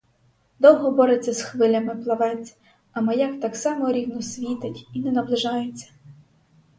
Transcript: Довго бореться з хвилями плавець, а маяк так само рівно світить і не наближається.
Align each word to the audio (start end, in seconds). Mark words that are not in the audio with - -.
Довго 0.59 0.91
бореться 0.91 1.33
з 1.33 1.41
хвилями 1.41 1.95
плавець, 1.95 2.55
а 2.91 3.01
маяк 3.01 3.39
так 3.39 3.55
само 3.55 3.91
рівно 3.91 4.21
світить 4.21 4.87
і 4.93 4.99
не 4.99 5.11
наближається. 5.11 5.91